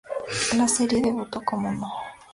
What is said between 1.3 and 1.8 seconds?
como